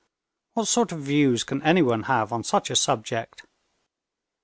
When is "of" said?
0.91-1.01